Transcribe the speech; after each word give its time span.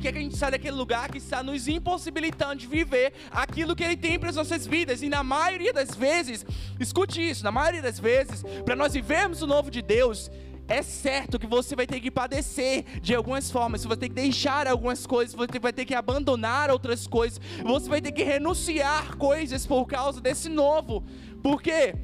quer 0.00 0.12
que 0.12 0.18
a 0.18 0.20
gente 0.20 0.36
saia 0.36 0.52
daquele 0.52 0.76
lugar 0.76 1.10
que 1.10 1.18
está 1.18 1.42
nos 1.42 1.66
impossibilitando 1.66 2.56
de 2.56 2.66
viver 2.66 3.14
aquilo 3.30 3.74
que 3.74 3.82
Ele 3.82 3.96
tem 3.96 4.18
para 4.18 4.28
as 4.28 4.36
nossas 4.36 4.66
vidas. 4.66 5.02
E 5.02 5.08
na 5.08 5.22
maioria 5.22 5.72
das 5.72 5.94
vezes, 5.94 6.44
escute 6.78 7.26
isso, 7.26 7.42
na 7.42 7.50
maioria 7.50 7.80
das 7.80 7.98
vezes, 7.98 8.42
para 8.64 8.76
nós 8.76 8.92
vivermos 8.92 9.40
o 9.40 9.46
novo 9.46 9.70
de 9.70 9.80
Deus, 9.80 10.30
é 10.68 10.82
certo 10.82 11.38
que 11.38 11.46
você 11.46 11.74
vai 11.74 11.86
ter 11.86 11.98
que 11.98 12.10
padecer 12.10 12.84
de 13.00 13.14
algumas 13.14 13.50
formas, 13.50 13.80
você 13.80 13.88
vai 13.88 13.96
ter 13.96 14.08
que 14.08 14.14
deixar 14.14 14.68
algumas 14.68 15.06
coisas, 15.06 15.34
você 15.34 15.58
vai 15.58 15.72
ter 15.72 15.84
que 15.84 15.94
abandonar 15.94 16.70
outras 16.70 17.06
coisas, 17.06 17.40
você 17.64 17.88
vai 17.88 18.00
ter 18.00 18.12
que 18.12 18.22
renunciar 18.22 19.16
coisas 19.16 19.66
por 19.66 19.86
causa 19.86 20.20
desse 20.20 20.48
novo. 20.48 21.04
Por 21.42 21.60
quê? 21.60 21.94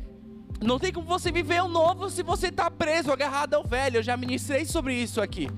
Não 0.60 0.78
tem 0.78 0.92
como 0.92 1.06
você 1.06 1.30
viver 1.30 1.62
o 1.62 1.68
novo 1.68 2.08
se 2.08 2.22
você 2.22 2.48
está 2.48 2.70
preso, 2.70 3.12
agarrado 3.12 3.54
ao 3.54 3.62
velho. 3.62 3.98
Eu 3.98 4.02
já 4.02 4.16
ministrei 4.16 4.64
sobre 4.64 4.94
isso 4.94 5.20
aqui. 5.20 5.48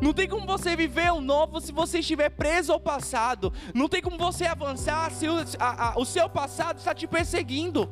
Não 0.00 0.12
tem 0.14 0.28
como 0.28 0.46
você 0.46 0.74
viver 0.74 1.12
o 1.12 1.20
novo 1.20 1.60
se 1.60 1.72
você 1.72 1.98
estiver 1.98 2.30
preso 2.30 2.72
ao 2.72 2.80
passado. 2.80 3.52
Não 3.74 3.88
tem 3.88 4.00
como 4.00 4.16
você 4.16 4.46
avançar 4.46 5.10
se 5.10 5.28
o, 5.28 5.36
a, 5.58 5.88
a, 5.88 5.98
o 5.98 6.04
seu 6.04 6.28
passado 6.28 6.78
está 6.78 6.94
te 6.94 7.06
perseguindo. 7.06 7.88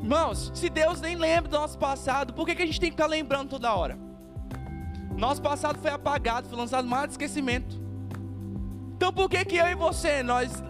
Irmãos, 0.00 0.50
se 0.54 0.68
Deus 0.68 1.00
nem 1.00 1.14
lembra 1.14 1.50
do 1.50 1.58
nosso 1.58 1.78
passado, 1.78 2.32
por 2.32 2.46
que, 2.46 2.54
que 2.54 2.62
a 2.62 2.66
gente 2.66 2.80
tem 2.80 2.90
que 2.90 2.96
ficar 2.96 3.06
lembrando 3.06 3.50
toda 3.50 3.74
hora? 3.74 3.98
Nosso 5.16 5.42
passado 5.42 5.78
foi 5.78 5.90
apagado, 5.90 6.48
foi 6.48 6.58
lançado 6.58 6.88
mais 6.88 7.04
de 7.04 7.10
esquecimento. 7.12 7.80
Então 8.96 9.12
por 9.12 9.28
que 9.28 9.44
que 9.44 9.56
eu 9.56 9.66
e 9.66 9.74
você, 9.74 10.22
nós 10.22 10.62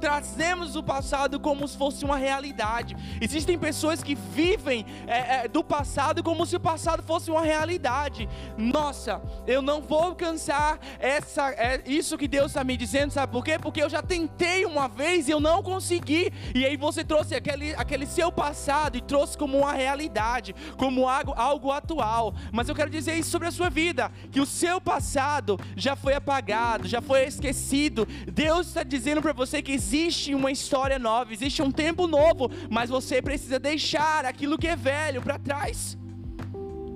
trazemos 0.00 0.74
o 0.74 0.82
passado 0.82 1.38
como 1.38 1.68
se 1.68 1.76
fosse 1.76 2.04
uma 2.04 2.16
realidade. 2.16 2.96
Existem 3.20 3.58
pessoas 3.58 4.02
que 4.02 4.14
vivem 4.14 4.86
é, 5.06 5.44
é, 5.44 5.48
do 5.48 5.62
passado 5.62 6.22
como 6.22 6.46
se 6.46 6.56
o 6.56 6.60
passado 6.60 7.02
fosse 7.02 7.30
uma 7.30 7.42
realidade. 7.42 8.28
Nossa, 8.56 9.20
eu 9.46 9.60
não 9.60 9.80
vou 9.82 10.02
alcançar 10.02 10.78
essa, 10.98 11.50
é, 11.50 11.82
isso 11.86 12.16
que 12.16 12.26
Deus 12.26 12.46
está 12.46 12.64
me 12.64 12.76
dizendo, 12.76 13.12
sabe 13.12 13.32
por 13.32 13.44
quê? 13.44 13.58
Porque 13.58 13.82
eu 13.82 13.90
já 13.90 14.02
tentei 14.02 14.64
uma 14.64 14.88
vez 14.88 15.28
e 15.28 15.30
eu 15.30 15.40
não 15.40 15.62
consegui. 15.62 16.32
E 16.54 16.64
aí 16.64 16.76
você 16.76 17.04
trouxe 17.04 17.34
aquele, 17.34 17.74
aquele 17.74 18.06
seu 18.06 18.32
passado 18.32 18.96
e 18.96 19.00
trouxe 19.00 19.36
como 19.36 19.58
uma 19.58 19.72
realidade, 19.72 20.54
como 20.76 21.08
algo, 21.08 21.34
algo 21.36 21.70
atual. 21.70 22.34
Mas 22.50 22.68
eu 22.68 22.74
quero 22.74 22.90
dizer 22.90 23.16
isso 23.16 23.30
sobre 23.30 23.48
a 23.48 23.52
sua 23.52 23.68
vida: 23.68 24.10
que 24.32 24.40
o 24.40 24.46
seu 24.46 24.80
passado 24.80 25.58
já 25.76 25.94
foi 25.94 26.14
apagado, 26.14 26.88
já 26.88 27.02
foi 27.02 27.24
esquecido. 27.24 28.06
Deus 28.32 28.68
está 28.68 28.82
dizendo 28.82 29.20
para 29.20 29.32
você 29.32 29.60
que 29.60 29.72
existe 29.90 30.36
uma 30.36 30.52
história 30.52 31.00
nova, 31.00 31.32
existe 31.32 31.60
um 31.60 31.70
tempo 31.70 32.06
novo, 32.06 32.48
mas 32.70 32.88
você 32.88 33.20
precisa 33.20 33.58
deixar 33.58 34.24
aquilo 34.24 34.56
que 34.56 34.68
é 34.68 34.76
velho 34.76 35.20
para 35.20 35.36
trás. 35.36 35.98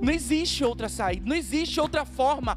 Não 0.00 0.12
existe 0.12 0.64
outra 0.64 0.88
saída, 0.88 1.26
não 1.26 1.34
existe 1.34 1.80
outra 1.80 2.04
forma 2.04 2.56